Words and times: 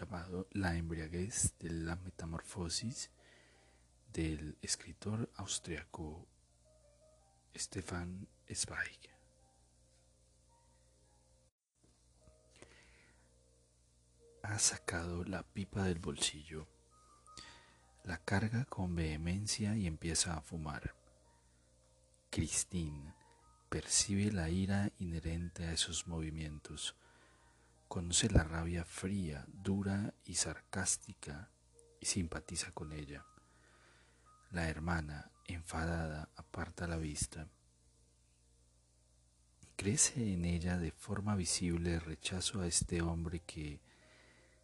Llamado 0.00 0.48
La 0.52 0.76
embriaguez 0.76 1.54
de 1.58 1.70
la 1.70 1.94
metamorfosis 1.96 3.10
del 4.12 4.56
escritor 4.62 5.30
austriaco 5.36 6.26
Stefan 7.54 8.26
Zweig. 8.50 9.10
Ha 14.42 14.58
sacado 14.58 15.22
la 15.24 15.42
pipa 15.42 15.84
del 15.84 15.98
bolsillo, 15.98 16.66
la 18.04 18.16
carga 18.24 18.64
con 18.64 18.94
vehemencia 18.94 19.76
y 19.76 19.86
empieza 19.86 20.34
a 20.34 20.40
fumar. 20.40 20.94
Christine 22.30 23.14
percibe 23.68 24.32
la 24.32 24.48
ira 24.48 24.90
inherente 24.98 25.64
a 25.64 25.72
esos 25.72 26.06
movimientos, 26.06 26.96
conoce 27.90 28.30
la 28.30 28.44
rabia 28.44 28.84
fría, 28.84 29.44
dura 29.48 30.14
y 30.24 30.36
sarcástica 30.36 31.50
y 31.98 32.06
simpatiza 32.06 32.70
con 32.70 32.92
ella. 32.92 33.26
La 34.52 34.68
hermana, 34.68 35.32
enfadada, 35.48 36.30
aparta 36.36 36.86
la 36.86 36.98
vista. 36.98 37.48
Crece 39.74 40.32
en 40.32 40.44
ella 40.44 40.78
de 40.78 40.92
forma 40.92 41.34
visible 41.34 41.94
el 41.94 42.00
rechazo 42.00 42.60
a 42.60 42.68
este 42.68 43.02
hombre 43.02 43.40
que, 43.40 43.80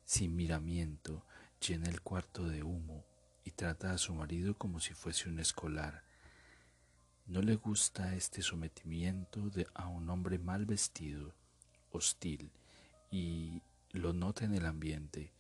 sin 0.04 0.36
miramiento, 0.36 1.26
llena 1.60 1.88
el 1.88 2.02
cuarto 2.02 2.46
de 2.46 2.62
humo 2.62 3.04
y 3.42 3.50
trata 3.50 3.90
a 3.90 3.98
su 3.98 4.14
marido 4.14 4.56
como 4.56 4.78
si 4.78 4.94
fuese 4.94 5.28
un 5.28 5.40
escolar 5.40 6.04
no 7.26 7.42
le 7.42 7.56
gusta 7.56 8.14
este 8.14 8.40
sometimiento 8.40 9.50
de, 9.50 9.66
a 9.74 9.88
un 9.88 10.08
hombre 10.10 10.38
mal 10.38 10.64
vestido, 10.64 11.34
hostil, 11.90 12.52
y 13.10 13.62
lo 13.92 14.12
nota 14.12 14.44
en 14.44 14.54
el 14.54 14.66
ambiente, 14.66 15.32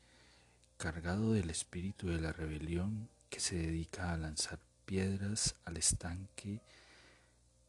cargado 0.76 1.32
del 1.32 1.50
espíritu 1.50 2.08
de 2.08 2.20
la 2.20 2.32
rebelión 2.32 3.08
que 3.30 3.40
se 3.40 3.56
dedica 3.56 4.12
a 4.12 4.16
lanzar 4.16 4.58
piedras 4.84 5.56
al 5.64 5.76
estanque 5.76 6.60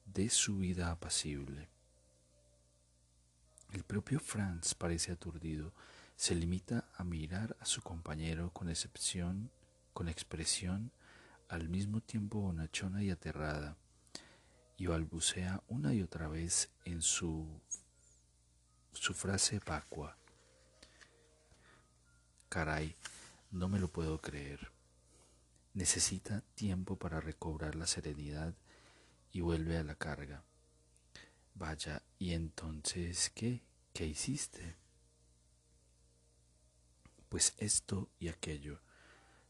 de 0.05 0.29
su 0.29 0.59
vida 0.59 0.91
apacible. 0.91 1.67
El 3.73 3.83
propio 3.83 4.19
Franz 4.19 4.73
parece 4.75 5.11
aturdido, 5.11 5.73
se 6.15 6.35
limita 6.35 6.85
a 6.95 7.03
mirar 7.03 7.55
a 7.59 7.65
su 7.65 7.81
compañero 7.81 8.51
con 8.51 8.69
excepción, 8.69 9.51
con 9.93 10.07
expresión 10.07 10.91
al 11.49 11.69
mismo 11.69 12.01
tiempo 12.01 12.39
bonachona 12.39 13.03
y 13.03 13.09
aterrada 13.09 13.77
y 14.77 14.85
balbucea 14.85 15.63
una 15.67 15.93
y 15.93 16.01
otra 16.01 16.27
vez 16.27 16.69
en 16.85 17.01
su, 17.01 17.47
su 18.97 19.13
frase 19.13 19.59
vacua. 19.65 20.17
Caray, 22.49 22.95
no 23.51 23.69
me 23.69 23.79
lo 23.79 23.89
puedo 23.89 24.19
creer. 24.19 24.71
Necesita 25.73 26.41
tiempo 26.55 26.97
para 26.97 27.21
recobrar 27.21 27.75
la 27.75 27.85
serenidad 27.85 28.55
y 29.31 29.41
vuelve 29.41 29.77
a 29.77 29.83
la 29.83 29.95
carga. 29.95 30.43
Vaya, 31.53 32.01
¿y 32.17 32.33
entonces 32.33 33.31
qué? 33.35 33.61
¿Qué 33.93 34.07
hiciste? 34.07 34.75
Pues 37.29 37.53
esto 37.57 38.09
y 38.19 38.29
aquello. 38.29 38.81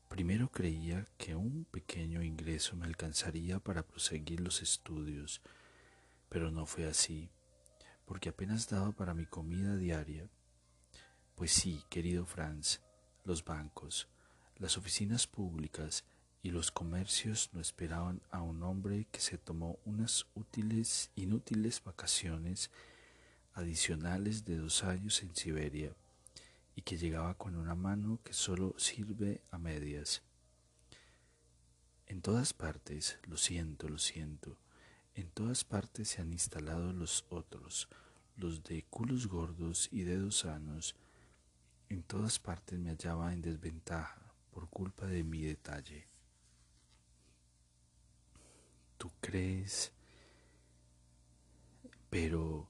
Primero 0.10 0.52
creía 0.52 1.06
que 1.18 1.36
un 1.36 1.66
pequeño 1.66 2.22
ingreso 2.24 2.76
me 2.76 2.86
alcanzaría 2.86 3.60
para 3.60 3.84
proseguir 3.84 4.42
los 4.42 4.62
estudios, 4.62 5.42
pero 6.30 6.52
no 6.52 6.66
fue 6.66 6.88
así, 6.88 7.30
porque 8.08 8.30
apenas 8.30 8.70
daba 8.70 8.94
para 8.94 9.14
mi 9.14 9.26
comida 9.26 9.76
diaria. 9.76 10.30
Pues 11.36 11.52
sí, 11.52 11.84
querido 11.90 12.26
Franz, 12.26 12.80
los 13.26 13.44
bancos, 13.44 14.08
las 14.56 14.78
oficinas 14.78 15.28
públicas 15.28 16.06
y 16.42 16.52
los 16.52 16.72
comercios 16.72 17.50
no 17.52 17.60
esperaban 17.60 18.22
a 18.32 18.42
un 18.42 18.64
hombre 18.64 19.08
que 19.12 19.20
se 19.20 19.38
tomó 19.38 19.78
unas 19.84 20.26
útiles, 20.36 21.12
inútiles 21.16 21.84
vacaciones 21.84 22.72
adicionales 23.54 24.46
de 24.46 24.58
dos 24.58 24.86
años 24.86 25.22
en 25.22 25.36
Siberia 25.36 25.94
y 26.76 26.84
que 26.84 26.98
llegaba 26.98 27.34
con 27.34 27.58
una 27.58 27.76
mano 27.76 28.22
que 28.24 28.32
solo 28.32 28.74
sirve 28.78 29.42
a 29.52 29.58
medias. 29.58 30.22
En 32.06 32.22
todas 32.22 32.54
partes, 32.54 33.20
lo 33.24 33.36
siento, 33.36 33.90
lo 33.90 33.98
siento, 33.98 34.58
en 35.18 35.30
todas 35.32 35.64
partes 35.64 36.08
se 36.10 36.22
han 36.22 36.32
instalado 36.32 36.94
los 36.94 37.26
otros, 37.30 37.90
los 38.36 38.64
de 38.64 38.84
culos 38.84 39.28
gordos 39.28 39.90
y 39.92 40.04
dedos 40.04 40.40
sanos, 40.40 40.96
en 41.90 42.04
todas 42.04 42.40
partes 42.40 42.80
me 42.80 42.90
hallaba 42.90 43.34
en 43.34 43.42
desventaja 43.42 44.34
por 44.52 44.70
culpa 44.70 45.06
de 45.06 45.24
mi 45.24 45.42
detalle. 45.42 46.08
¿Tú 48.98 49.12
crees? 49.20 49.92
Pero 52.10 52.70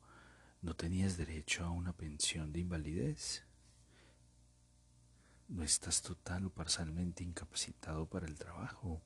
no 0.62 0.76
tenías 0.76 1.18
derecho 1.18 1.64
a 1.64 1.70
una 1.70 1.94
pensión 1.94 2.52
de 2.52 2.62
invalidez 2.62 3.48
no 5.48 5.64
estás 5.64 6.02
total 6.02 6.46
o 6.46 6.50
parcialmente 6.50 7.24
incapacitado 7.24 8.06
para 8.06 8.28
el 8.28 8.36
trabajo. 8.36 9.02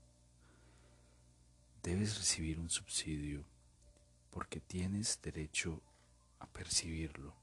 Debes 1.83 2.17
recibir 2.19 2.59
un 2.59 2.69
subsidio 2.69 3.43
porque 4.29 4.59
tienes 4.59 5.19
derecho 5.23 5.81
a 6.39 6.45
percibirlo. 6.45 7.33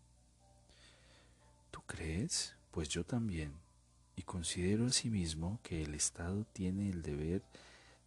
¿Tú 1.72 1.82
crees? 1.82 2.54
Pues 2.71 2.88
yo 2.88 3.04
también. 3.04 3.53
Y 4.15 4.22
considero 4.22 4.87
asimismo 4.87 5.59
que 5.65 5.82
el 5.82 5.94
Estado 5.94 6.44
tiene 6.53 6.88
el 6.88 7.03
deber 7.03 7.43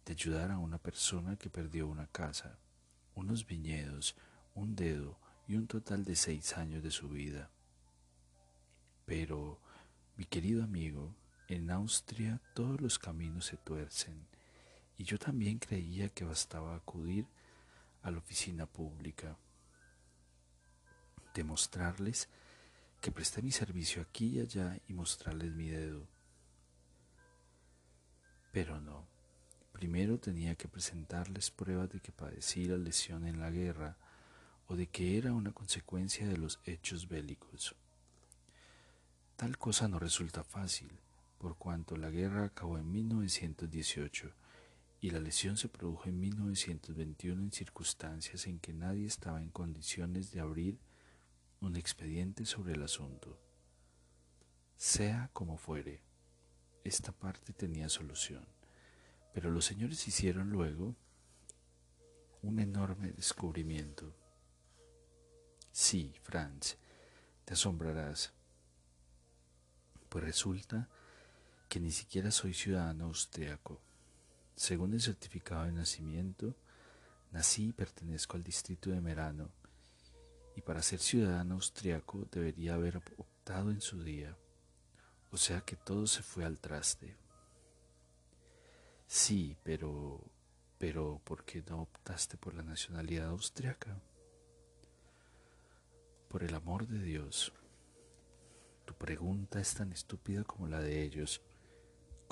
de 0.06 0.12
ayudar 0.12 0.50
a 0.50 0.58
una 0.58 0.78
persona 0.78 1.36
que 1.36 1.50
perdió 1.50 1.86
una 1.86 2.06
casa, 2.06 2.58
unos 3.14 3.46
viñedos, 3.46 4.16
un 4.54 4.74
dedo 4.74 5.18
y 5.46 5.56
un 5.56 5.66
total 5.66 6.02
de 6.04 6.16
seis 6.16 6.56
años 6.56 6.82
de 6.82 6.90
su 6.90 7.10
vida. 7.10 7.50
Pero 9.04 9.60
mi 10.16 10.24
querido 10.24 10.64
amigo, 10.64 11.14
en 11.48 11.70
Austria 11.70 12.40
todos 12.54 12.80
los 12.80 12.98
caminos 12.98 13.44
se 13.44 13.58
tuercen 13.58 14.31
y 15.02 15.04
yo 15.04 15.18
también 15.18 15.58
creía 15.58 16.10
que 16.10 16.22
bastaba 16.22 16.76
acudir 16.76 17.26
a 18.02 18.12
la 18.12 18.18
oficina 18.18 18.66
pública, 18.66 19.36
demostrarles 21.34 22.28
que 23.00 23.10
presté 23.10 23.42
mi 23.42 23.50
servicio 23.50 24.00
aquí 24.00 24.26
y 24.26 24.40
allá 24.40 24.78
y 24.86 24.92
mostrarles 24.92 25.50
mi 25.54 25.70
dedo. 25.70 26.06
Pero 28.52 28.80
no, 28.80 29.08
primero 29.72 30.20
tenía 30.20 30.54
que 30.54 30.68
presentarles 30.68 31.50
pruebas 31.50 31.90
de 31.90 31.98
que 31.98 32.12
padecí 32.12 32.66
la 32.66 32.76
lesión 32.76 33.26
en 33.26 33.40
la 33.40 33.50
guerra 33.50 33.96
o 34.68 34.76
de 34.76 34.86
que 34.86 35.18
era 35.18 35.32
una 35.32 35.50
consecuencia 35.50 36.28
de 36.28 36.36
los 36.36 36.60
hechos 36.64 37.08
bélicos. 37.08 37.74
Tal 39.34 39.58
cosa 39.58 39.88
no 39.88 39.98
resulta 39.98 40.44
fácil, 40.44 40.92
por 41.38 41.56
cuanto 41.56 41.96
la 41.96 42.10
guerra 42.10 42.44
acabó 42.44 42.78
en 42.78 42.88
1918 42.92 44.41
y 45.02 45.10
la 45.10 45.18
lesión 45.18 45.56
se 45.56 45.68
produjo 45.68 46.08
en 46.08 46.20
1921 46.20 47.42
en 47.42 47.50
circunstancias 47.50 48.46
en 48.46 48.60
que 48.60 48.72
nadie 48.72 49.04
estaba 49.04 49.42
en 49.42 49.50
condiciones 49.50 50.30
de 50.30 50.38
abrir 50.38 50.78
un 51.60 51.74
expediente 51.74 52.46
sobre 52.46 52.74
el 52.74 52.84
asunto. 52.84 53.36
Sea 54.76 55.28
como 55.32 55.58
fuere, 55.58 56.00
esta 56.84 57.10
parte 57.10 57.52
tenía 57.52 57.88
solución, 57.88 58.46
pero 59.34 59.50
los 59.50 59.64
señores 59.64 60.06
hicieron 60.06 60.50
luego 60.50 60.94
un 62.42 62.60
enorme 62.60 63.10
descubrimiento. 63.10 64.14
Sí, 65.72 66.14
Franz, 66.22 66.76
te 67.44 67.54
asombrarás 67.54 68.32
pues 70.08 70.24
resulta 70.24 70.88
que 71.68 71.80
ni 71.80 71.90
siquiera 71.90 72.30
soy 72.30 72.54
ciudadano 72.54 73.06
austriaco. 73.06 73.80
Según 74.54 74.94
el 74.94 75.00
certificado 75.00 75.64
de 75.64 75.72
nacimiento, 75.72 76.54
Nací 77.32 77.68
y 77.68 77.72
pertenezco 77.72 78.36
al 78.36 78.42
distrito 78.42 78.90
de 78.90 79.00
Merano, 79.00 79.50
y 80.54 80.60
para 80.60 80.82
ser 80.82 81.00
ciudadano 81.00 81.54
austriaco 81.54 82.28
debería 82.30 82.74
haber 82.74 82.98
optado 83.16 83.70
en 83.70 83.80
su 83.80 84.02
día. 84.02 84.36
O 85.30 85.38
sea 85.38 85.62
que 85.62 85.76
todo 85.76 86.06
se 86.06 86.22
fue 86.22 86.44
al 86.44 86.60
traste. 86.60 87.16
Sí, 89.06 89.56
pero... 89.62 90.20
pero 90.76 91.22
¿por 91.24 91.44
qué 91.44 91.62
no 91.70 91.80
optaste 91.80 92.36
por 92.36 92.52
la 92.52 92.62
nacionalidad 92.62 93.28
austriaca? 93.28 93.98
Por 96.28 96.44
el 96.44 96.54
amor 96.54 96.86
de 96.86 97.02
Dios. 97.02 97.50
Tu 98.84 98.92
pregunta 98.92 99.58
es 99.58 99.72
tan 99.74 99.90
estúpida 99.90 100.44
como 100.44 100.68
la 100.68 100.80
de 100.80 101.02
ellos, 101.02 101.40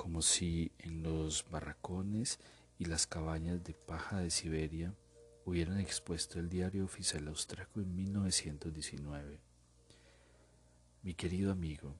como 0.01 0.23
si 0.23 0.71
en 0.79 1.03
los 1.03 1.47
barracones 1.51 2.39
y 2.79 2.85
las 2.85 3.05
cabañas 3.05 3.63
de 3.63 3.75
paja 3.75 4.17
de 4.17 4.31
Siberia 4.31 4.95
hubieran 5.45 5.79
expuesto 5.79 6.39
el 6.39 6.49
diario 6.49 6.85
oficial 6.85 7.27
austriaco 7.27 7.81
en 7.81 7.95
1919. 7.95 9.39
Mi 11.03 11.13
querido 11.13 11.51
amigo, 11.51 11.93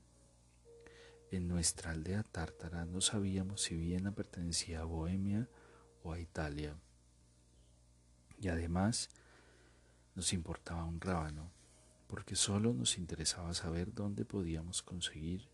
en 1.29 1.47
nuestra 1.47 1.91
aldea 1.91 2.23
tártara 2.23 2.85
no 2.85 3.01
sabíamos 3.01 3.61
si 3.61 3.75
Viena 3.75 4.15
pertenecía 4.15 4.81
a 4.81 4.85
Bohemia 4.85 5.47
o 6.01 6.11
a 6.11 6.19
Italia. 6.19 6.75
Y 8.39 8.47
además 8.47 9.11
nos 10.15 10.33
importaba 10.33 10.85
un 10.85 10.99
rábano, 10.99 11.51
porque 12.07 12.35
solo 12.35 12.73
nos 12.73 12.97
interesaba 12.97 13.53
saber 13.53 13.93
dónde 13.93 14.25
podíamos 14.25 14.81
conseguir 14.81 15.47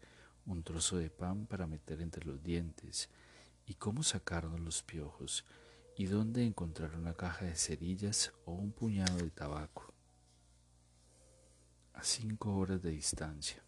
un 0.47 0.63
trozo 0.63 0.97
de 0.97 1.09
pan 1.09 1.45
para 1.45 1.67
meter 1.67 2.01
entre 2.01 2.25
los 2.25 2.41
dientes 2.41 3.09
y 3.65 3.75
cómo 3.75 4.01
sacarnos 4.01 4.59
los 4.59 4.81
piojos 4.81 5.45
y 5.95 6.05
dónde 6.05 6.45
encontrar 6.45 6.95
una 6.95 7.13
caja 7.13 7.45
de 7.45 7.55
cerillas 7.55 8.33
o 8.45 8.53
un 8.53 8.71
puñado 8.71 9.17
de 9.17 9.29
tabaco 9.29 9.93
a 11.93 12.03
cinco 12.03 12.55
horas 12.55 12.81
de 12.81 12.91
distancia. 12.91 13.63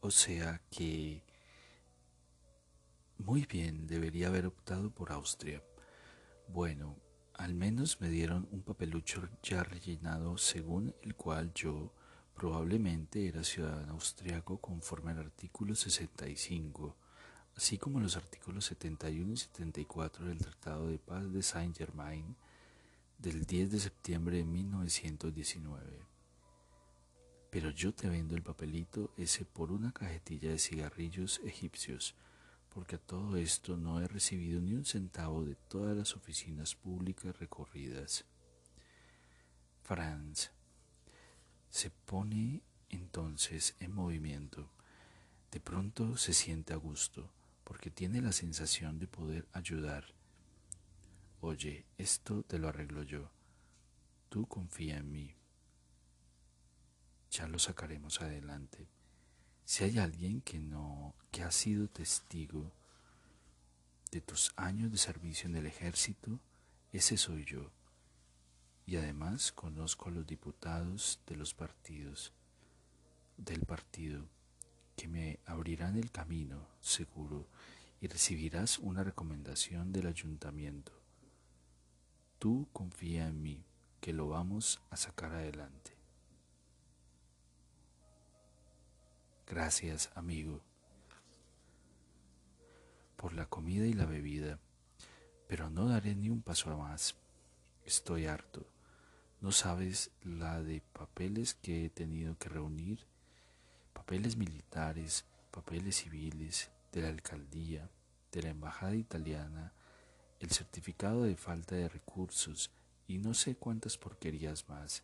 O 0.00 0.10
sea 0.10 0.62
que 0.70 1.22
muy 3.18 3.44
bien, 3.44 3.86
debería 3.86 4.28
haber 4.28 4.46
optado 4.46 4.90
por 4.90 5.12
Austria. 5.12 5.62
Bueno, 6.48 6.96
al 7.34 7.54
menos 7.54 8.00
me 8.00 8.08
dieron 8.08 8.48
un 8.50 8.62
papelucho 8.62 9.28
ya 9.42 9.62
rellenado 9.62 10.38
según 10.38 10.94
el 11.02 11.14
cual 11.14 11.52
yo 11.52 11.92
probablemente 12.34 13.26
era 13.26 13.44
ciudadano 13.44 13.92
austriaco 13.92 14.58
conforme 14.58 15.12
al 15.12 15.18
artículo 15.18 15.74
65, 15.74 16.96
así 17.56 17.78
como 17.78 18.00
los 18.00 18.16
artículos 18.16 18.64
71 18.66 19.32
y 19.32 19.36
74 19.36 20.26
del 20.26 20.38
Tratado 20.38 20.88
de 20.88 20.98
Paz 20.98 21.32
de 21.32 21.42
Saint-Germain 21.42 22.36
del 23.18 23.44
10 23.44 23.72
de 23.72 23.80
septiembre 23.80 24.38
de 24.38 24.44
1919. 24.44 26.00
Pero 27.50 27.70
yo 27.70 27.92
te 27.92 28.08
vendo 28.08 28.34
el 28.34 28.42
papelito 28.42 29.12
ese 29.16 29.44
por 29.44 29.72
una 29.72 29.92
cajetilla 29.92 30.50
de 30.50 30.58
cigarrillos 30.58 31.40
egipcios, 31.44 32.14
porque 32.70 32.96
a 32.96 33.00
todo 33.00 33.36
esto 33.36 33.76
no 33.76 34.00
he 34.00 34.06
recibido 34.06 34.60
ni 34.60 34.74
un 34.74 34.84
centavo 34.84 35.44
de 35.44 35.56
todas 35.56 35.96
las 35.96 36.16
oficinas 36.16 36.74
públicas 36.76 37.38
recorridas. 37.38 38.24
Franz 39.82 40.50
se 41.70 41.90
pone 41.90 42.62
entonces 42.88 43.74
en 43.80 43.92
movimiento. 43.92 44.70
De 45.50 45.60
pronto 45.60 46.16
se 46.16 46.34
siente 46.34 46.72
a 46.72 46.76
gusto, 46.76 47.32
porque 47.64 47.90
tiene 47.90 48.20
la 48.20 48.32
sensación 48.32 48.98
de 48.98 49.06
poder 49.06 49.48
ayudar. 49.52 50.04
Oye, 51.40 51.86
esto 51.96 52.42
te 52.42 52.58
lo 52.58 52.68
arreglo 52.68 53.02
yo. 53.02 53.30
Tú 54.28 54.46
confía 54.46 54.98
en 54.98 55.10
mí 55.10 55.40
ya 57.30 57.46
lo 57.46 57.58
sacaremos 57.58 58.20
adelante. 58.20 58.88
Si 59.64 59.84
hay 59.84 59.98
alguien 59.98 60.40
que 60.40 60.58
no, 60.58 61.14
que 61.30 61.42
ha 61.42 61.50
sido 61.50 61.88
testigo 61.88 62.72
de 64.10 64.20
tus 64.20 64.52
años 64.56 64.90
de 64.90 64.98
servicio 64.98 65.48
en 65.48 65.56
el 65.56 65.66
ejército, 65.66 66.40
ese 66.92 67.16
soy 67.16 67.44
yo. 67.44 67.70
Y 68.90 68.96
además 68.96 69.52
conozco 69.52 70.08
a 70.08 70.10
los 70.10 70.26
diputados 70.26 71.20
de 71.24 71.36
los 71.36 71.54
partidos, 71.54 72.32
del 73.36 73.60
partido, 73.60 74.26
que 74.96 75.06
me 75.06 75.38
abrirán 75.46 75.96
el 75.96 76.10
camino, 76.10 76.66
seguro, 76.80 77.46
y 78.00 78.08
recibirás 78.08 78.80
una 78.80 79.04
recomendación 79.04 79.92
del 79.92 80.08
ayuntamiento. 80.08 80.90
Tú 82.40 82.66
confía 82.72 83.28
en 83.28 83.40
mí, 83.40 83.64
que 84.00 84.12
lo 84.12 84.26
vamos 84.26 84.80
a 84.90 84.96
sacar 84.96 85.34
adelante. 85.34 85.92
Gracias, 89.46 90.10
amigo, 90.16 90.62
por 93.14 93.34
la 93.34 93.46
comida 93.46 93.86
y 93.86 93.92
la 93.92 94.06
bebida, 94.06 94.58
pero 95.46 95.70
no 95.70 95.86
daré 95.86 96.16
ni 96.16 96.28
un 96.28 96.42
paso 96.42 96.76
más. 96.76 97.14
Estoy 97.84 98.26
harto. 98.26 98.66
No 99.40 99.52
sabes 99.52 100.10
la 100.22 100.62
de 100.62 100.82
papeles 100.92 101.54
que 101.54 101.86
he 101.86 101.90
tenido 101.90 102.36
que 102.36 102.50
reunir, 102.50 103.06
papeles 103.94 104.36
militares, 104.36 105.24
papeles 105.50 105.96
civiles, 105.96 106.70
de 106.92 107.02
la 107.02 107.08
alcaldía, 107.08 107.88
de 108.32 108.42
la 108.42 108.50
embajada 108.50 108.94
italiana, 108.94 109.72
el 110.40 110.50
certificado 110.50 111.22
de 111.22 111.36
falta 111.36 111.74
de 111.74 111.88
recursos 111.88 112.70
y 113.06 113.18
no 113.18 113.34
sé 113.34 113.56
cuántas 113.56 113.96
porquerías 113.96 114.68
más. 114.68 115.02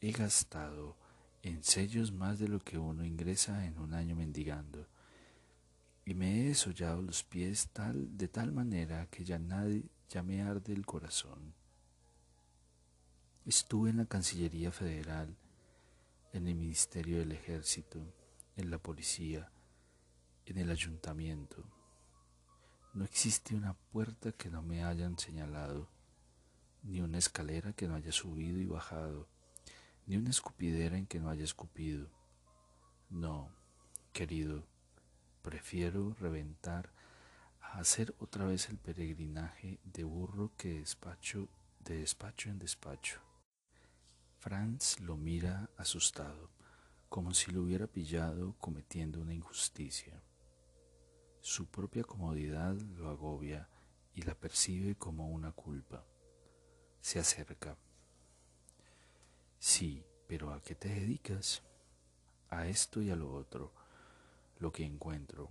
He 0.00 0.12
gastado 0.12 0.96
en 1.42 1.62
sellos 1.62 2.12
más 2.12 2.38
de 2.38 2.48
lo 2.48 2.60
que 2.60 2.78
uno 2.78 3.04
ingresa 3.04 3.66
en 3.66 3.78
un 3.78 3.94
año 3.94 4.16
mendigando. 4.16 4.86
Y 6.04 6.14
me 6.14 6.40
he 6.40 6.48
desollado 6.48 7.00
los 7.00 7.22
pies 7.22 7.68
tal, 7.72 8.16
de 8.16 8.28
tal 8.28 8.52
manera 8.52 9.06
que 9.06 9.24
ya 9.24 9.38
nadie 9.38 9.84
ya 10.12 10.22
me 10.22 10.42
arde 10.42 10.72
el 10.72 10.84
corazón. 10.84 11.54
Estuve 13.46 13.90
en 13.90 13.96
la 13.96 14.06
Cancillería 14.06 14.70
Federal, 14.70 15.36
en 16.32 16.46
el 16.46 16.54
Ministerio 16.54 17.18
del 17.18 17.32
Ejército, 17.32 17.98
en 18.56 18.70
la 18.70 18.78
Policía, 18.78 19.50
en 20.44 20.58
el 20.58 20.70
Ayuntamiento. 20.70 21.64
No 22.92 23.04
existe 23.04 23.54
una 23.54 23.72
puerta 23.72 24.32
que 24.32 24.50
no 24.50 24.62
me 24.62 24.84
hayan 24.84 25.18
señalado, 25.18 25.88
ni 26.82 27.00
una 27.00 27.18
escalera 27.18 27.72
que 27.72 27.88
no 27.88 27.94
haya 27.94 28.12
subido 28.12 28.58
y 28.60 28.66
bajado 28.66 29.28
ni 30.06 30.16
una 30.16 30.30
escupidera 30.30 30.96
en 30.96 31.06
que 31.06 31.20
no 31.20 31.30
haya 31.30 31.44
escupido. 31.44 32.08
No, 33.08 33.50
querido, 34.12 34.66
prefiero 35.42 36.14
reventar 36.20 36.92
hacer 37.78 38.14
otra 38.18 38.44
vez 38.46 38.68
el 38.68 38.78
peregrinaje 38.78 39.80
de 39.84 40.04
burro 40.04 40.52
que 40.56 40.80
despacho 40.80 41.48
de 41.80 41.98
despacho 41.98 42.48
en 42.50 42.58
despacho. 42.58 43.20
Franz 44.38 45.00
lo 45.00 45.16
mira 45.16 45.70
asustado, 45.76 46.50
como 47.08 47.34
si 47.34 47.50
lo 47.50 47.62
hubiera 47.62 47.86
pillado 47.86 48.54
cometiendo 48.58 49.20
una 49.20 49.34
injusticia. 49.34 50.22
Su 51.40 51.66
propia 51.66 52.04
comodidad 52.04 52.76
lo 52.76 53.08
agobia 53.08 53.68
y 54.14 54.22
la 54.22 54.34
percibe 54.34 54.94
como 54.96 55.28
una 55.28 55.52
culpa. 55.52 56.04
Se 57.00 57.18
acerca. 57.18 57.76
Sí, 59.58 60.04
pero 60.28 60.52
¿a 60.52 60.62
qué 60.62 60.74
te 60.74 60.88
dedicas? 60.88 61.62
A 62.48 62.66
esto 62.66 63.00
y 63.00 63.10
a 63.10 63.16
lo 63.16 63.32
otro, 63.32 63.72
lo 64.58 64.70
que 64.70 64.84
encuentro. 64.84 65.50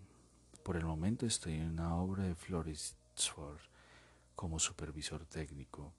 Por 0.63 0.77
el 0.77 0.85
momento 0.85 1.25
estoy 1.25 1.55
en 1.55 1.71
una 1.71 1.95
obra 1.95 2.23
de 2.23 2.35
Florisford 2.35 3.59
como 4.35 4.59
supervisor 4.59 5.25
técnico, 5.25 5.91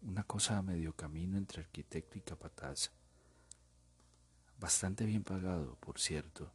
una 0.00 0.24
cosa 0.24 0.56
a 0.56 0.62
medio 0.62 0.94
camino 0.94 1.36
entre 1.36 1.60
arquitecto 1.60 2.16
y 2.16 2.22
capataz. 2.22 2.90
Bastante 4.58 5.04
bien 5.04 5.24
pagado, 5.24 5.76
por 5.76 6.00
cierto, 6.00 6.50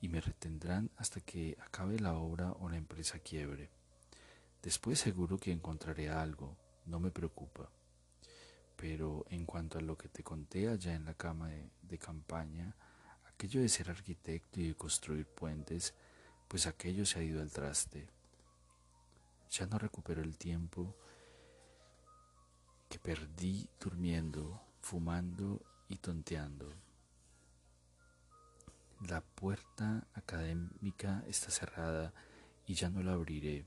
y 0.00 0.08
me 0.08 0.20
retendrán 0.20 0.90
hasta 0.96 1.20
que 1.20 1.56
acabe 1.60 2.00
la 2.00 2.14
obra 2.14 2.52
o 2.58 2.68
la 2.68 2.76
empresa 2.76 3.20
quiebre. 3.20 3.70
Después 4.60 4.98
seguro 4.98 5.38
que 5.38 5.52
encontraré 5.52 6.10
algo, 6.10 6.56
no 6.86 6.98
me 6.98 7.12
preocupa. 7.12 7.70
Pero 8.74 9.26
en 9.30 9.46
cuanto 9.46 9.78
a 9.78 9.82
lo 9.82 9.96
que 9.96 10.08
te 10.08 10.24
conté 10.24 10.68
allá 10.68 10.94
en 10.94 11.04
la 11.04 11.14
cama 11.14 11.50
de, 11.82 11.98
campaña, 11.98 12.74
aquello 13.28 13.60
de 13.60 13.68
ser 13.68 13.90
arquitecto 13.90 14.60
y 14.60 14.68
de 14.68 14.74
construir 14.74 15.26
puentes, 15.26 15.94
pues 16.50 16.66
aquello 16.66 17.06
se 17.06 17.20
ha 17.20 17.22
ido 17.22 17.40
al 17.40 17.52
traste. 17.52 18.08
Ya 19.52 19.66
no 19.66 19.78
recupero 19.78 20.20
el 20.20 20.36
tiempo 20.36 20.96
que 22.88 22.98
perdí 22.98 23.68
durmiendo, 23.78 24.60
fumando 24.80 25.62
y 25.88 25.98
tonteando. 25.98 26.74
La 29.06 29.20
puerta 29.20 30.08
académica 30.14 31.22
está 31.28 31.52
cerrada 31.52 32.12
y 32.66 32.74
ya 32.74 32.90
no 32.90 33.00
la 33.04 33.12
abriré. 33.12 33.64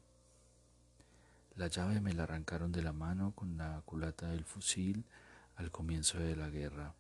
La 1.56 1.68
llave 1.68 2.02
me 2.02 2.12
la 2.12 2.24
arrancaron 2.24 2.74
de 2.74 2.82
la 2.82 2.92
mano 2.92 3.32
con 3.34 3.56
la 3.56 3.82
culata 3.86 4.28
del 4.28 4.44
fusil 4.44 5.06
al 5.56 5.72
comienzo 5.72 6.20
de 6.20 6.36
la 6.36 6.50
guerra, 6.50 6.96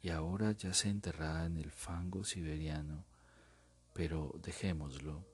y 0.00 0.08
ahora 0.08 0.52
ya 0.52 0.72
se 0.72 0.88
enterrada 0.88 1.44
en 1.44 1.58
el 1.58 1.70
fango 1.70 2.24
siberiano. 2.24 3.04
Pero 3.98 4.32
dejémoslo. 4.40 5.26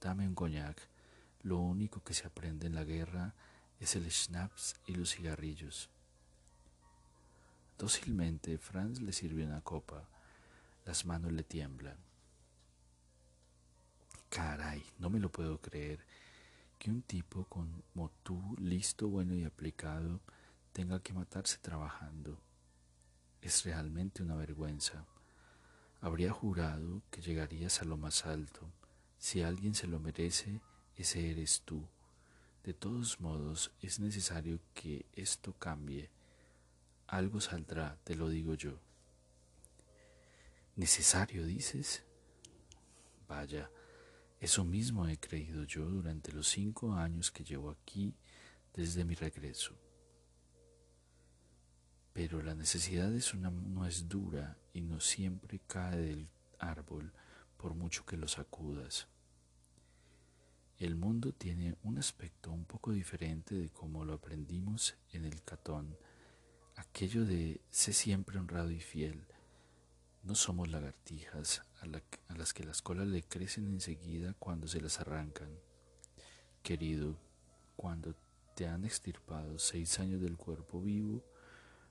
Dame 0.00 0.28
un 0.28 0.36
coñac. 0.36 0.88
Lo 1.42 1.58
único 1.58 2.04
que 2.04 2.14
se 2.14 2.28
aprende 2.28 2.68
en 2.68 2.76
la 2.76 2.84
guerra 2.84 3.34
es 3.80 3.96
el 3.96 4.08
schnapps 4.08 4.76
y 4.86 4.94
los 4.94 5.16
cigarrillos. 5.16 5.90
Dócilmente 7.76 8.56
Franz 8.58 9.00
le 9.00 9.12
sirve 9.12 9.44
una 9.44 9.62
copa. 9.62 10.08
Las 10.84 11.06
manos 11.06 11.32
le 11.32 11.42
tiemblan. 11.42 11.96
Caray, 14.28 14.84
no 15.00 15.10
me 15.10 15.18
lo 15.18 15.32
puedo 15.32 15.60
creer 15.60 16.06
que 16.78 16.92
un 16.92 17.02
tipo 17.02 17.46
como 17.46 18.12
tú, 18.22 18.54
listo, 18.60 19.08
bueno 19.08 19.34
y 19.34 19.42
aplicado, 19.42 20.20
tenga 20.72 21.02
que 21.02 21.14
matarse 21.14 21.58
trabajando. 21.58 22.40
Es 23.40 23.64
realmente 23.64 24.22
una 24.22 24.36
vergüenza. 24.36 25.04
Habría 26.00 26.32
jurado 26.32 27.02
que 27.10 27.20
llegarías 27.20 27.82
a 27.82 27.84
lo 27.84 27.96
más 27.96 28.24
alto. 28.24 28.70
Si 29.18 29.42
alguien 29.42 29.74
se 29.74 29.88
lo 29.88 29.98
merece, 29.98 30.60
ese 30.96 31.30
eres 31.30 31.62
tú. 31.64 31.88
De 32.62 32.72
todos 32.72 33.20
modos, 33.20 33.72
es 33.82 33.98
necesario 33.98 34.60
que 34.74 35.06
esto 35.12 35.54
cambie. 35.54 36.10
Algo 37.08 37.40
saldrá, 37.40 37.98
te 38.04 38.14
lo 38.14 38.28
digo 38.28 38.54
yo. 38.54 38.78
¿Necesario, 40.76 41.44
dices? 41.44 42.04
Vaya, 43.26 43.70
eso 44.40 44.64
mismo 44.64 45.08
he 45.08 45.18
creído 45.18 45.64
yo 45.64 45.84
durante 45.84 46.30
los 46.30 46.46
cinco 46.48 46.94
años 46.94 47.32
que 47.32 47.42
llevo 47.42 47.70
aquí 47.70 48.14
desde 48.72 49.04
mi 49.04 49.16
regreso. 49.16 49.74
Pero 52.18 52.42
la 52.42 52.56
necesidad 52.56 53.14
es 53.14 53.32
una, 53.32 53.48
no 53.48 53.86
es 53.86 54.08
dura 54.08 54.58
y 54.74 54.80
no 54.80 54.98
siempre 54.98 55.60
cae 55.68 55.96
del 55.96 56.28
árbol 56.58 57.12
por 57.56 57.74
mucho 57.74 58.04
que 58.04 58.16
lo 58.16 58.26
sacudas. 58.26 59.06
El 60.78 60.96
mundo 60.96 61.32
tiene 61.32 61.76
un 61.84 61.96
aspecto 61.96 62.50
un 62.50 62.64
poco 62.64 62.90
diferente 62.90 63.54
de 63.54 63.70
como 63.70 64.04
lo 64.04 64.14
aprendimos 64.14 64.96
en 65.12 65.26
el 65.26 65.44
Catón, 65.44 65.96
aquello 66.74 67.24
de 67.24 67.60
sé 67.70 67.92
siempre 67.92 68.36
honrado 68.36 68.72
y 68.72 68.80
fiel, 68.80 69.24
no 70.24 70.34
somos 70.34 70.66
lagartijas 70.66 71.62
a, 71.80 71.86
las 72.34 72.52
que 72.52 72.64
las 72.64 72.82
colas 72.82 73.06
le 73.06 73.22
crecen 73.22 73.68
enseguida 73.68 74.34
cuando 74.40 74.66
se 74.66 74.80
las 74.80 74.98
arrancan. 74.98 75.50
Querido, 76.64 77.16
cuando 77.76 78.16
te 78.56 78.66
han 78.66 78.84
extirpado 78.84 79.60
seis 79.60 80.00
años 80.00 80.20
del 80.20 80.36
cuerpo 80.36 80.82
vivo, 80.82 81.22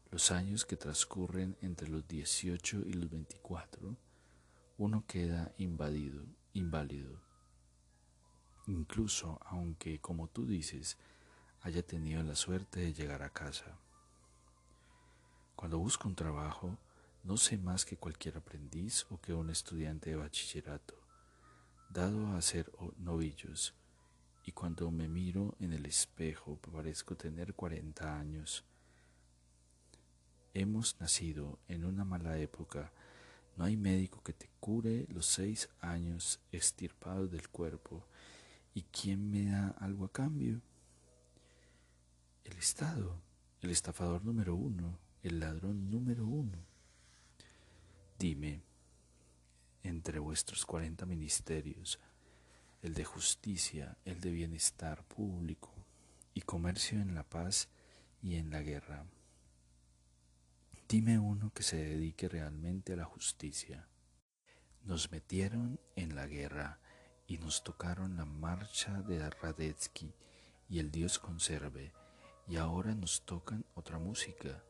los 0.10 0.32
años 0.32 0.66
que 0.66 0.78
transcurren 0.78 1.58
entre 1.62 1.90
los 1.90 2.08
18 2.08 2.84
y 2.86 2.94
los 2.94 3.10
24, 3.10 3.98
uno 4.78 5.06
queda 5.06 5.54
invadido, 5.58 6.26
inválido. 6.54 7.20
Incluso 8.68 9.40
aunque, 9.46 10.00
como 10.00 10.28
tú 10.30 10.46
dices, 10.46 10.98
haya 11.62 11.86
tenido 11.86 12.24
la 12.24 12.36
suerte 12.36 12.80
de 12.80 12.94
llegar 12.94 13.22
a 13.22 13.32
casa. 13.32 13.78
Cuando 15.56 15.80
busco 15.80 16.08
un 16.08 16.16
trabajo, 16.16 16.78
no 17.24 17.36
sé 17.36 17.58
más 17.58 17.84
que 17.84 17.98
cualquier 17.98 18.38
aprendiz 18.38 19.06
o 19.10 19.20
que 19.20 19.34
un 19.34 19.50
estudiante 19.50 20.12
de 20.12 20.16
bachillerato, 20.16 20.96
dado 21.90 22.36
a 22.36 22.42
ser 22.42 22.72
novillos, 22.98 23.74
y 24.46 24.52
cuando 24.54 24.90
me 24.92 25.10
miro 25.10 25.56
en 25.60 25.74
el 25.74 25.86
espejo 25.86 26.58
parezco 26.58 27.18
tener 27.18 27.54
cuarenta 27.54 28.18
años. 28.18 28.67
Hemos 30.60 31.00
nacido 31.00 31.60
en 31.68 31.86
una 31.86 32.04
mala 32.04 32.40
época. 32.40 32.92
No 33.58 33.66
hay 33.66 33.78
médico 33.78 34.24
que 34.24 34.34
te 34.34 34.50
cure 34.60 35.06
los 35.08 35.28
seis 35.28 35.70
años 35.82 36.40
estirpados 36.52 37.30
del 37.30 37.48
cuerpo. 37.50 38.04
¿Y 38.74 38.82
quién 38.82 39.30
me 39.30 39.52
da 39.52 39.76
algo 39.80 40.06
a 40.06 40.12
cambio? 40.12 40.60
El 42.44 42.58
Estado, 42.58 43.22
el 43.62 43.70
estafador 43.70 44.26
número 44.26 44.56
uno, 44.56 44.98
el 45.22 45.40
ladrón 45.40 45.92
número 45.92 46.26
uno. 46.26 46.58
Dime, 48.18 48.64
entre 49.84 50.18
vuestros 50.18 50.66
cuarenta 50.66 51.06
ministerios, 51.06 52.00
el 52.82 52.96
de 52.96 53.06
justicia, 53.06 53.96
el 54.06 54.22
de 54.22 54.32
bienestar 54.32 55.04
público 55.04 55.72
y 56.34 56.42
comercio 56.42 57.00
en 57.00 57.14
la 57.14 57.22
paz 57.22 57.70
y 58.24 58.38
en 58.38 58.50
la 58.50 58.64
guerra, 58.64 59.06
dime 60.88 61.20
uno 61.20 61.52
que 61.54 61.64
se 61.64 61.78
dedique 61.78 62.30
realmente 62.30 62.94
a 62.94 62.98
la 62.98 63.06
justicia. 63.06 63.88
Nos 64.84 65.12
metieron 65.12 65.80
en 65.96 66.16
la 66.16 66.28
guerra 66.28 66.80
y 67.28 67.38
nos 67.38 67.64
tocaron 67.64 68.16
la 68.16 68.26
marcha 68.26 69.02
de 69.02 69.30
Radetzky 69.30 70.14
y 70.70 70.80
el 70.80 70.92
Dios 70.92 71.20
conserve, 71.20 71.94
y 72.48 72.58
ahora 72.58 72.96
nos 72.96 73.26
tocan 73.26 73.66
otra 73.76 74.00
música 74.00 74.64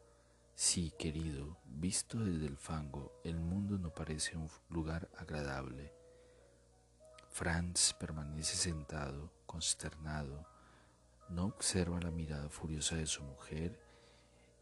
Sí, 0.59 0.91
querido, 0.97 1.59
visto 1.65 2.17
desde 2.17 2.47
el 2.47 2.57
fango, 2.57 3.21
el 3.23 3.39
mundo 3.39 3.77
no 3.77 3.93
parece 3.93 4.35
un 4.35 4.49
lugar 4.69 5.07
agradable. 5.15 5.93
Franz 7.29 7.93
permanece 7.93 8.55
sentado, 8.55 9.31
consternado, 9.45 10.47
no 11.29 11.45
observa 11.45 11.99
la 12.01 12.09
mirada 12.09 12.49
furiosa 12.49 12.95
de 12.95 13.05
su 13.05 13.21
mujer 13.21 13.86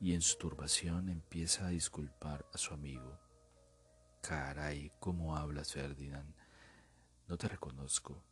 y 0.05 0.13
en 0.13 0.21
su 0.21 0.37
turbación 0.37 1.09
empieza 1.09 1.65
a 1.65 1.69
disculpar 1.69 2.45
a 2.53 2.59
su 2.59 2.75
amigo. 2.75 3.19
Caray, 4.21 4.91
¿cómo 4.99 5.35
hablas, 5.35 5.73
Ferdinand? 5.73 6.31
No 7.27 7.39
te 7.39 7.47
reconozco. 7.47 8.23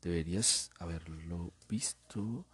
Deberías 0.00 0.70
haberlo 0.78 1.54
visto 1.68 2.46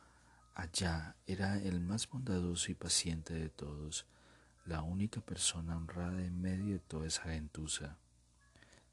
allá. 0.54 1.14
Era 1.26 1.58
el 1.58 1.80
más 1.80 2.08
bondadoso 2.08 2.72
y 2.72 2.74
paciente 2.74 3.34
de 3.34 3.50
todos 3.50 4.06
la 4.64 4.80
única 4.80 5.20
persona 5.20 5.76
honrada 5.76 6.24
en 6.24 6.40
medio 6.40 6.72
de 6.72 6.80
toda 6.80 7.06
esa 7.06 7.24
gentuza. 7.24 7.98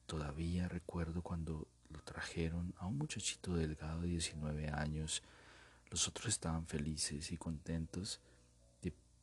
Todavía 0.06 0.68
recuerdo 0.68 1.22
cuando 1.22 1.70
lo 1.88 2.02
trajeron 2.04 2.74
a 2.78 2.88
un 2.88 2.98
muchachito 2.98 3.56
delgado 3.56 4.02
de 4.02 4.10
19 4.10 4.68
años. 4.68 5.24
Los 5.90 6.10
otros 6.10 6.28
estaban 6.28 6.68
felices 6.68 7.32
y 7.32 7.38
contentos 7.38 8.20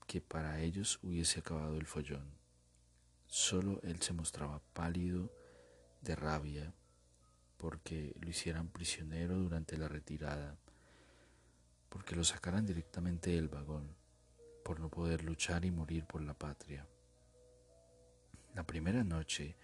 que 0.08 0.22
para 0.22 0.60
ellos 0.60 0.98
hubiese 1.02 1.40
acabado 1.40 1.76
el 1.76 1.86
follón. 1.86 2.32
Solo 3.26 3.78
él 3.82 4.00
se 4.00 4.14
mostraba 4.14 4.62
pálido 4.72 5.30
de 6.00 6.16
rabia 6.16 6.72
porque 7.58 8.14
lo 8.18 8.30
hicieran 8.30 8.68
prisionero 8.68 9.36
durante 9.36 9.76
la 9.76 9.86
retirada, 9.86 10.56
porque 11.90 12.16
lo 12.16 12.24
sacaran 12.24 12.64
directamente 12.64 13.32
del 13.32 13.48
vagón 13.48 13.94
por 14.64 14.80
no 14.80 14.88
poder 14.88 15.24
luchar 15.24 15.66
y 15.66 15.70
morir 15.70 16.06
por 16.06 16.22
la 16.22 16.32
patria. 16.32 16.86
La 18.54 18.66
primera 18.66 19.04
noche 19.04 19.56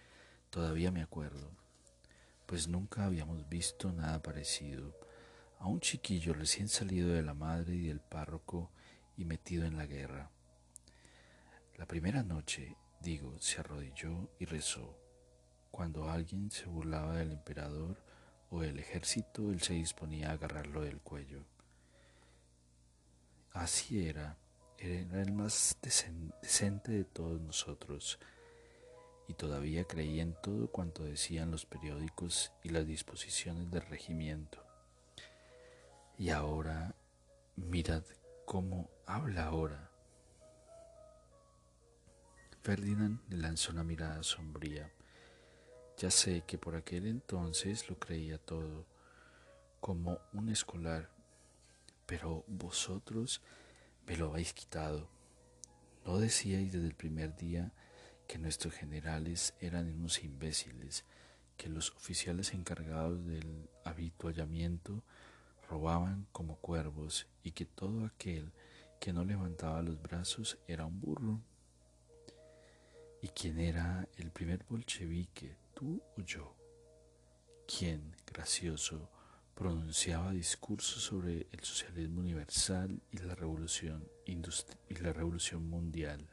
todavía 0.51 0.91
me 0.91 1.01
acuerdo, 1.01 1.49
pues 2.45 2.67
nunca 2.67 3.05
habíamos 3.05 3.49
visto 3.49 3.91
nada 3.91 4.21
parecido 4.21 4.95
a 5.57 5.65
un 5.67 5.79
chiquillo 5.79 6.33
recién 6.33 6.67
salido 6.67 7.09
de 7.09 7.23
la 7.23 7.33
madre 7.33 7.73
y 7.73 7.87
del 7.87 7.99
párroco 7.99 8.54
metido 9.25 9.65
en 9.65 9.77
la 9.77 9.85
guerra. 9.85 10.31
La 11.77 11.85
primera 11.85 12.23
noche, 12.23 12.77
digo, 13.01 13.39
se 13.39 13.59
arrodilló 13.59 14.29
y 14.39 14.45
rezó. 14.45 14.97
Cuando 15.71 16.09
alguien 16.09 16.51
se 16.51 16.65
burlaba 16.65 17.17
del 17.17 17.33
emperador 17.33 18.01
o 18.49 18.61
del 18.61 18.79
ejército, 18.79 19.51
él 19.51 19.61
se 19.61 19.73
disponía 19.73 20.29
a 20.29 20.33
agarrarlo 20.33 20.81
del 20.81 20.99
cuello. 20.99 21.45
Así 23.51 24.07
era 24.07 24.37
era 24.77 25.21
el 25.21 25.31
más 25.31 25.77
decente 25.81 26.91
de 26.91 27.05
todos 27.05 27.39
nosotros 27.41 28.19
y 29.27 29.33
todavía 29.33 29.85
creía 29.85 30.21
en 30.21 30.35
todo 30.41 30.69
cuanto 30.69 31.03
decían 31.03 31.49
los 31.49 31.65
periódicos 31.65 32.51
y 32.63 32.69
las 32.69 32.85
disposiciones 32.85 33.71
del 33.71 33.81
regimiento. 33.83 34.63
Y 36.17 36.29
ahora, 36.29 36.93
mirad 37.55 38.03
cómo 38.45 38.89
habla 39.05 39.45
ahora. 39.45 39.89
Ferdinand 42.63 43.19
le 43.29 43.37
lanzó 43.37 43.71
una 43.71 43.83
mirada 43.83 44.23
sombría. 44.23 44.91
Ya 45.97 46.09
sé 46.11 46.43
que 46.45 46.57
por 46.57 46.75
aquel 46.75 47.05
entonces 47.05 47.89
lo 47.89 47.99
creía 47.99 48.37
todo, 48.37 48.85
como 49.79 50.19
un 50.33 50.49
escolar, 50.49 51.09
pero 52.05 52.43
vosotros 52.47 53.41
me 54.07 54.17
lo 54.17 54.31
habéis 54.31 54.53
quitado. 54.53 55.07
¿No 56.05 56.17
decíais 56.17 56.73
desde 56.73 56.87
el 56.87 56.95
primer 56.95 57.35
día 57.35 57.71
que 58.27 58.39
nuestros 58.39 58.73
generales 58.73 59.53
eran 59.59 59.93
unos 59.93 60.23
imbéciles, 60.23 61.05
que 61.57 61.69
los 61.69 61.91
oficiales 61.91 62.53
encargados 62.53 63.25
del 63.25 63.69
habituallamiento 63.83 65.03
robaban 65.69 66.27
como 66.31 66.57
cuervos 66.57 67.27
y 67.43 67.51
que 67.51 67.65
todo 67.65 68.05
aquel 68.05 68.51
que 68.99 69.13
no 69.13 69.23
levantaba 69.23 69.81
los 69.81 70.01
brazos 70.01 70.57
era 70.67 70.85
un 70.85 70.99
burro. 70.99 71.41
¿Y 73.21 73.29
quién 73.29 73.59
era 73.59 74.07
el 74.17 74.31
primer 74.31 74.63
bolchevique, 74.69 75.57
tú 75.73 76.01
o 76.17 76.21
yo? 76.21 76.55
¿Quién, 77.67 78.15
gracioso, 78.25 79.09
pronunciaba 79.55 80.31
discursos 80.31 81.01
sobre 81.01 81.47
el 81.51 81.61
socialismo 81.61 82.19
universal 82.19 83.01
y 83.11 83.17
la 83.17 83.33
revolución, 83.35 84.07
y 84.25 84.95
la 84.95 85.13
revolución 85.13 85.67
mundial? 85.67 86.29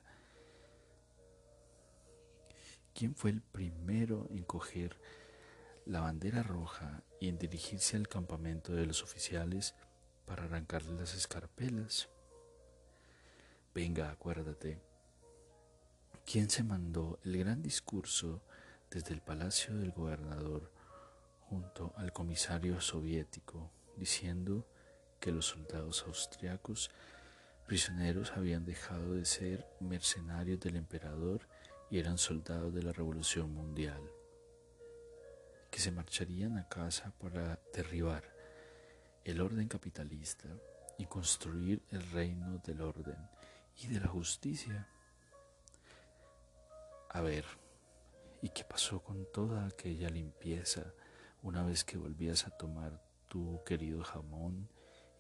¿Quién 2.95 3.15
fue 3.15 3.31
el 3.31 3.41
primero 3.41 4.29
en 4.31 4.45
coger 4.45 4.99
la 5.87 6.01
bandera 6.01 6.43
roja 6.43 7.03
y 7.21 7.29
en 7.29 7.39
dirigirse 7.39 7.97
al 7.97 8.09
campamento 8.09 8.73
de 8.75 8.87
los 8.87 9.03
oficiales 9.03 9.75
para 10.27 10.45
arrancarle 10.45 10.93
las 10.93 11.15
escarpelas? 11.15 12.11
Venga, 13.75 14.11
acuérdate. 14.11 14.79
¿Quién 16.27 16.51
se 16.51 16.63
mandó 16.63 17.19
el 17.25 17.39
gran 17.39 17.63
discurso 17.63 18.43
desde 18.91 19.15
el 19.15 19.23
palacio 19.23 19.75
del 19.75 19.93
gobernador 19.93 20.71
junto 21.49 21.95
al 21.97 22.13
comisario 22.13 22.83
soviético 22.83 23.71
diciendo 23.97 24.67
que 25.21 25.33
los 25.33 25.47
soldados 25.47 26.05
austriacos 26.07 26.91
prisioneros 27.67 28.33
habían 28.33 28.67
dejado 28.67 29.15
de 29.15 29.25
ser 29.25 29.67
mercenarios 29.81 30.61
del 30.61 30.77
emperador 30.77 31.49
y 31.91 31.99
eran 31.99 32.19
soldados 32.19 32.75
de 32.75 32.83
la 32.83 32.93
revolución 32.93 33.55
mundial, 33.55 34.03
que 35.71 35.79
se 35.79 35.93
marcharían 35.93 36.59
a 36.59 36.69
casa 36.69 37.15
para 37.19 37.59
derribar 37.73 38.25
el 39.25 39.41
orden 39.41 39.67
capitalista 39.67 40.49
y 40.99 41.07
construir 41.07 41.83
el 41.91 42.03
reino 42.11 42.59
del 42.59 42.83
orden 42.83 43.17
y 43.79 43.87
de 43.89 44.01
la 44.01 44.09
justicia. 44.09 44.89
A 47.11 47.21
ver, 47.21 47.45
¿y 48.41 48.49
qué 48.51 48.65
pasó 48.65 49.03
con 49.03 49.27
toda 49.33 49.67
aquella 49.67 50.09
limpieza 50.09 50.95
una 51.43 51.65
vez 51.65 51.85
que 51.85 51.99
volvías 51.99 52.47
a 52.47 52.57
tomar 52.57 53.03
tu 53.29 53.63
querido 53.65 54.03
jamón 54.03 54.69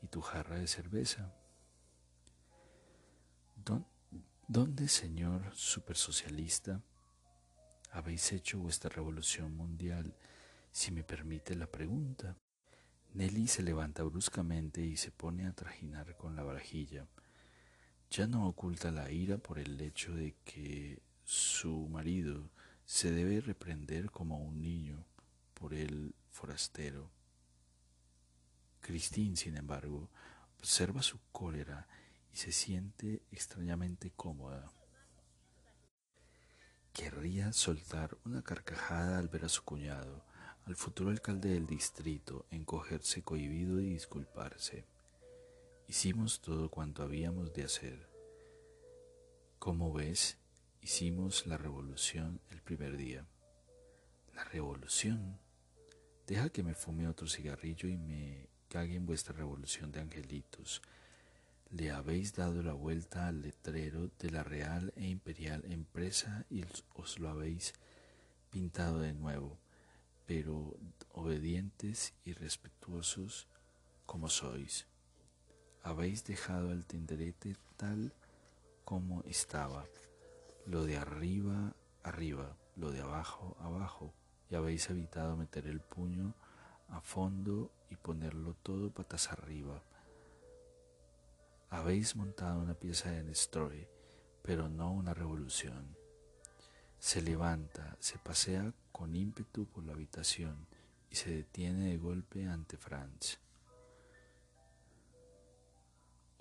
y 0.00 0.06
tu 0.06 0.20
jarra 0.20 0.58
de 0.58 0.66
cerveza? 0.66 1.34
¿Dónde, 4.48 4.88
señor 4.88 5.54
supersocialista, 5.54 6.82
habéis 7.90 8.32
hecho 8.32 8.58
vuestra 8.58 8.90
revolución 8.90 9.56
mundial, 9.56 10.14
si 10.70 10.90
me 10.90 11.04
permite 11.04 11.54
la 11.54 11.66
pregunta? 11.66 12.36
Nelly 13.14 13.46
se 13.46 13.62
levanta 13.62 14.02
bruscamente 14.02 14.80
y 14.80 14.96
se 14.96 15.10
pone 15.10 15.46
a 15.46 15.52
trajinar 15.52 16.16
con 16.16 16.34
la 16.34 16.42
vajilla. 16.42 17.06
Ya 18.12 18.26
no 18.26 18.46
oculta 18.46 18.90
la 18.90 19.10
ira 19.10 19.38
por 19.38 19.58
el 19.58 19.80
hecho 19.80 20.14
de 20.14 20.34
que 20.44 21.00
su 21.24 21.88
marido 21.88 22.50
se 22.84 23.10
debe 23.10 23.40
reprender 23.40 24.10
como 24.10 24.36
un 24.36 24.60
niño 24.60 25.06
por 25.54 25.72
el 25.72 26.14
forastero. 26.28 27.10
Christine, 28.82 29.34
sin 29.34 29.56
embargo, 29.56 30.10
observa 30.58 31.00
su 31.00 31.20
cólera 31.32 31.88
y 32.34 32.36
se 32.36 32.52
siente 32.52 33.22
extrañamente 33.30 34.10
cómoda. 34.14 34.70
Querría 36.92 37.54
soltar 37.54 38.18
una 38.26 38.42
carcajada 38.42 39.18
al 39.18 39.28
ver 39.28 39.46
a 39.46 39.48
su 39.48 39.64
cuñado, 39.64 40.22
al 40.66 40.76
futuro 40.76 41.08
alcalde 41.08 41.48
del 41.48 41.66
distrito, 41.66 42.44
encogerse 42.50 43.22
cohibido 43.22 43.80
y 43.80 43.88
disculparse. 43.88 44.91
Hicimos 45.92 46.40
todo 46.40 46.70
cuanto 46.70 47.02
habíamos 47.02 47.52
de 47.52 47.64
hacer. 47.64 48.08
Como 49.58 49.92
ves, 49.92 50.38
hicimos 50.80 51.46
la 51.46 51.58
revolución 51.58 52.40
el 52.48 52.62
primer 52.62 52.96
día. 52.96 53.26
La 54.34 54.42
revolución. 54.44 55.38
Deja 56.26 56.48
que 56.48 56.62
me 56.62 56.74
fume 56.74 57.08
otro 57.08 57.28
cigarrillo 57.28 57.90
y 57.90 57.98
me 57.98 58.48
cague 58.70 58.94
en 58.94 59.04
vuestra 59.04 59.34
revolución 59.36 59.92
de 59.92 60.00
angelitos. 60.00 60.80
Le 61.68 61.90
habéis 61.90 62.32
dado 62.32 62.62
la 62.62 62.72
vuelta 62.72 63.26
al 63.26 63.42
letrero 63.42 64.08
de 64.18 64.30
la 64.30 64.42
Real 64.44 64.94
e 64.96 65.08
Imperial 65.08 65.62
Empresa 65.70 66.46
y 66.48 66.64
os 66.94 67.18
lo 67.18 67.28
habéis 67.28 67.74
pintado 68.48 68.98
de 68.98 69.12
nuevo, 69.12 69.58
pero 70.24 70.74
obedientes 71.10 72.14
y 72.24 72.32
respetuosos 72.32 73.46
como 74.06 74.30
sois 74.30 74.86
habéis 75.82 76.24
dejado 76.24 76.70
al 76.70 76.84
tenderete 76.86 77.56
tal 77.76 78.12
como 78.84 79.22
estaba, 79.24 79.84
lo 80.66 80.84
de 80.84 80.96
arriba, 80.96 81.74
arriba, 82.02 82.56
lo 82.76 82.90
de 82.92 83.00
abajo, 83.00 83.56
abajo, 83.60 84.12
y 84.50 84.54
habéis 84.54 84.88
evitado 84.90 85.36
meter 85.36 85.66
el 85.66 85.80
puño 85.80 86.34
a 86.88 87.00
fondo 87.00 87.70
y 87.90 87.96
ponerlo 87.96 88.54
todo 88.54 88.90
patas 88.90 89.32
arriba. 89.32 89.82
Habéis 91.70 92.16
montado 92.16 92.60
una 92.60 92.74
pieza 92.74 93.10
de 93.10 93.22
Nestroy, 93.22 93.88
pero 94.42 94.68
no 94.68 94.92
una 94.92 95.14
revolución. 95.14 95.96
Se 96.98 97.22
levanta, 97.22 97.96
se 97.98 98.18
pasea 98.18 98.72
con 98.92 99.16
ímpetu 99.16 99.66
por 99.66 99.84
la 99.84 99.92
habitación 99.92 100.66
y 101.10 101.16
se 101.16 101.30
detiene 101.30 101.90
de 101.90 101.96
golpe 101.96 102.46
ante 102.46 102.76
Franz. 102.76 103.38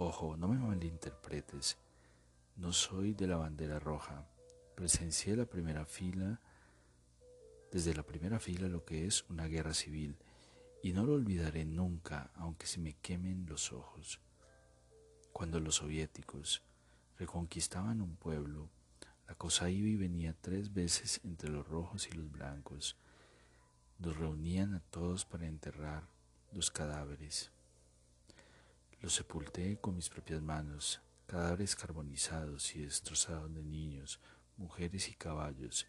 Ojo, 0.03 0.35
no 0.35 0.47
me 0.47 0.57
malinterpretes. 0.57 1.77
No 2.55 2.73
soy 2.73 3.13
de 3.13 3.27
la 3.27 3.37
bandera 3.37 3.77
roja. 3.77 4.25
Presencié 4.73 5.35
la 5.35 5.45
primera 5.45 5.85
fila, 5.85 6.41
desde 7.71 7.93
la 7.93 8.01
primera 8.01 8.39
fila 8.39 8.67
lo 8.67 8.83
que 8.83 9.05
es 9.05 9.23
una 9.29 9.45
guerra 9.45 9.75
civil, 9.75 10.17
y 10.81 10.93
no 10.93 11.03
lo 11.03 11.13
olvidaré 11.13 11.65
nunca, 11.65 12.31
aunque 12.33 12.65
se 12.65 12.79
me 12.79 12.93
quemen 12.93 13.45
los 13.45 13.73
ojos. 13.73 14.19
Cuando 15.33 15.59
los 15.59 15.75
soviéticos 15.75 16.63
reconquistaban 17.19 18.01
un 18.01 18.15
pueblo, 18.15 18.71
la 19.27 19.35
cosa 19.35 19.69
iba 19.69 19.87
y 19.87 19.97
venía 19.97 20.33
tres 20.33 20.73
veces 20.73 21.21
entre 21.23 21.51
los 21.51 21.67
rojos 21.67 22.07
y 22.07 22.13
los 22.13 22.31
blancos. 22.31 22.97
Los 23.99 24.17
reunían 24.17 24.73
a 24.73 24.79
todos 24.79 25.25
para 25.25 25.45
enterrar 25.45 26.07
los 26.51 26.71
cadáveres. 26.71 27.51
Los 29.01 29.13
sepulté 29.13 29.79
con 29.79 29.95
mis 29.95 30.09
propias 30.09 30.43
manos, 30.43 31.01
cadáveres 31.25 31.75
carbonizados 31.75 32.75
y 32.75 32.83
destrozados 32.83 33.51
de 33.51 33.63
niños, 33.63 34.19
mujeres 34.57 35.09
y 35.09 35.15
caballos, 35.15 35.87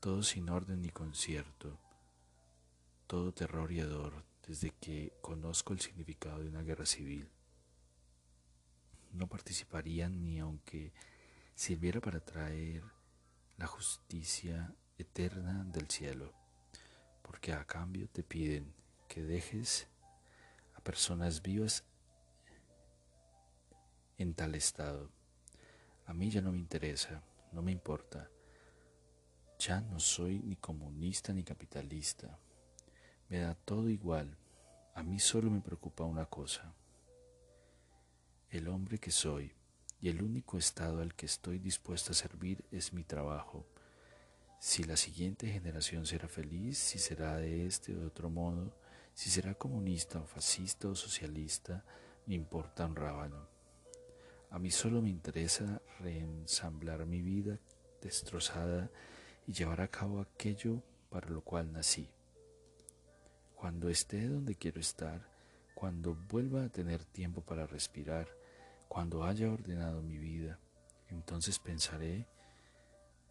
todo 0.00 0.22
sin 0.22 0.50
orden 0.50 0.82
ni 0.82 0.90
concierto, 0.90 1.80
todo 3.06 3.32
terror 3.32 3.72
y 3.72 3.80
hedor 3.80 4.22
desde 4.46 4.70
que 4.70 5.14
conozco 5.22 5.72
el 5.72 5.80
significado 5.80 6.40
de 6.40 6.50
una 6.50 6.60
guerra 6.60 6.84
civil. 6.84 7.30
No 9.12 9.28
participarían 9.28 10.22
ni 10.22 10.38
aunque 10.38 10.92
sirviera 11.54 12.02
para 12.02 12.20
traer 12.20 12.82
la 13.56 13.66
justicia 13.66 14.74
eterna 14.98 15.64
del 15.64 15.88
cielo, 15.88 16.34
porque 17.22 17.54
a 17.54 17.64
cambio 17.64 18.10
te 18.10 18.22
piden 18.22 18.74
que 19.08 19.22
dejes 19.22 19.88
a 20.74 20.82
personas 20.82 21.40
vivas 21.40 21.82
en 24.18 24.34
tal 24.34 24.54
estado. 24.54 25.10
A 26.06 26.14
mí 26.14 26.30
ya 26.30 26.40
no 26.40 26.52
me 26.52 26.58
interesa, 26.58 27.22
no 27.52 27.62
me 27.62 27.72
importa. 27.72 28.30
Ya 29.58 29.80
no 29.80 29.98
soy 29.98 30.38
ni 30.40 30.56
comunista 30.56 31.32
ni 31.32 31.42
capitalista. 31.42 32.38
Me 33.28 33.38
da 33.38 33.54
todo 33.54 33.88
igual. 33.88 34.36
A 34.94 35.02
mí 35.02 35.18
solo 35.18 35.50
me 35.50 35.60
preocupa 35.60 36.04
una 36.04 36.26
cosa. 36.26 36.74
El 38.50 38.68
hombre 38.68 38.98
que 38.98 39.10
soy 39.10 39.52
y 40.00 40.08
el 40.08 40.22
único 40.22 40.58
estado 40.58 41.02
al 41.02 41.14
que 41.14 41.26
estoy 41.26 41.58
dispuesto 41.58 42.12
a 42.12 42.14
servir 42.14 42.64
es 42.70 42.92
mi 42.92 43.02
trabajo. 43.02 43.66
Si 44.58 44.84
la 44.84 44.96
siguiente 44.96 45.48
generación 45.48 46.06
será 46.06 46.28
feliz, 46.28 46.78
si 46.78 46.98
será 46.98 47.36
de 47.36 47.66
este 47.66 47.94
o 47.94 48.00
de 48.00 48.06
otro 48.06 48.30
modo, 48.30 48.78
si 49.14 49.30
será 49.30 49.54
comunista 49.54 50.20
o 50.20 50.26
fascista 50.26 50.88
o 50.88 50.94
socialista, 50.94 51.84
me 52.26 52.34
importa 52.34 52.86
un 52.86 52.96
rábano. 52.96 53.55
A 54.50 54.58
mí 54.58 54.70
solo 54.70 55.02
me 55.02 55.10
interesa 55.10 55.82
reensamblar 56.00 57.04
mi 57.04 57.20
vida 57.20 57.58
destrozada 58.00 58.90
y 59.46 59.52
llevar 59.52 59.80
a 59.80 59.88
cabo 59.88 60.20
aquello 60.20 60.82
para 61.10 61.28
lo 61.28 61.42
cual 61.42 61.72
nací. 61.72 62.08
Cuando 63.54 63.88
esté 63.88 64.28
donde 64.28 64.54
quiero 64.54 64.80
estar, 64.80 65.28
cuando 65.74 66.14
vuelva 66.14 66.64
a 66.64 66.68
tener 66.68 67.04
tiempo 67.04 67.42
para 67.42 67.66
respirar, 67.66 68.28
cuando 68.88 69.24
haya 69.24 69.50
ordenado 69.50 70.02
mi 70.02 70.18
vida, 70.18 70.58
entonces 71.08 71.58
pensaré, 71.58 72.26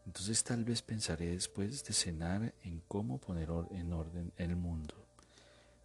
entonces 0.06 0.44
tal 0.44 0.64
vez 0.64 0.82
pensaré 0.82 1.32
después 1.32 1.84
de 1.84 1.94
cenar 1.94 2.54
en 2.64 2.82
cómo 2.88 3.20
poner 3.20 3.50
en 3.72 3.94
orden 3.94 4.32
el 4.38 4.56
mundo. 4.56 4.94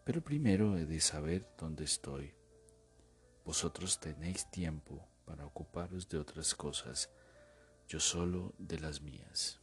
Pero 0.05 0.23
primero 0.23 0.77
he 0.77 0.85
de 0.85 1.01
saber 1.01 1.49
dónde 1.57 1.85
estoy. 1.85 2.35
Vosotros 3.45 4.01
tenéis 4.01 4.51
tiempo 4.51 5.10
para 5.31 5.47
ocuparos 5.47 6.09
de 6.09 6.19
otras 6.19 6.57
cosas, 6.57 7.09
yo 7.87 8.01
solo 8.01 8.53
de 8.59 8.81
las 8.81 9.01
mías. 9.01 9.61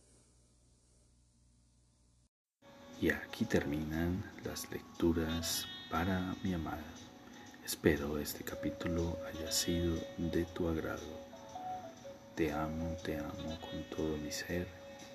Y 3.01 3.09
aquí 3.09 3.43
terminan 3.43 4.23
las 4.45 4.71
lecturas 4.71 5.65
para 5.91 6.35
mi 6.41 6.53
amada. 6.53 6.93
Espero 7.65 8.17
este 8.17 8.45
capítulo 8.45 9.19
haya 9.27 9.51
sido 9.51 9.97
de 10.17 10.45
tu 10.45 10.69
agrado. 10.69 11.19
Te 12.35 12.53
amo, 12.53 12.95
te 13.03 13.17
amo 13.17 13.59
con 13.59 13.83
todo 13.89 14.15
mi 14.15 14.31
ser, 14.31 14.67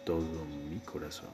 todo 0.05 0.45
mi 0.45 0.81
corazón. 0.81 1.33